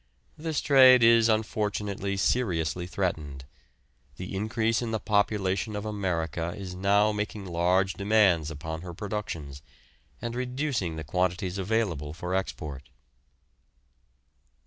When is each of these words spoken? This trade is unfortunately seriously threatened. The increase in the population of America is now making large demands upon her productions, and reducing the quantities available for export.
This 0.35 0.61
trade 0.61 1.03
is 1.03 1.29
unfortunately 1.29 2.17
seriously 2.17 2.87
threatened. 2.87 3.45
The 4.17 4.35
increase 4.35 4.81
in 4.81 4.89
the 4.89 4.99
population 4.99 5.75
of 5.75 5.85
America 5.85 6.55
is 6.57 6.73
now 6.73 7.11
making 7.11 7.45
large 7.45 7.93
demands 7.93 8.49
upon 8.49 8.81
her 8.81 8.95
productions, 8.95 9.61
and 10.19 10.33
reducing 10.33 10.95
the 10.95 11.03
quantities 11.03 11.59
available 11.59 12.13
for 12.15 12.33
export. 12.33 12.89